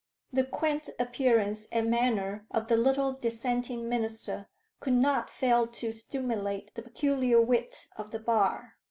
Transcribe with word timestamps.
The 0.33 0.43
quaint 0.45 0.89
appearance 0.97 1.67
and 1.71 1.91
manner 1.91 2.47
of 2.49 2.67
the 2.69 2.75
little 2.75 3.13
Dissenting 3.13 3.87
minister 3.87 4.49
could 4.79 4.93
not 4.93 5.29
fail 5.29 5.67
to 5.67 5.91
stimulate 5.91 6.73
the 6.73 6.81
peculiar 6.81 7.39
wit 7.39 7.85
of 7.97 8.09
the 8.09 8.17
bar. 8.17 8.77